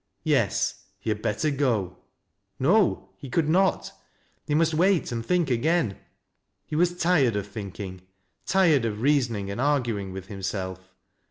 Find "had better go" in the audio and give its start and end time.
1.11-1.99